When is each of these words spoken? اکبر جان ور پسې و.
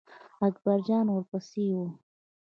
اکبر 0.47 0.77
جان 0.87 1.05
ور 1.11 1.23
پسې 1.31 1.65
و. 1.73 1.75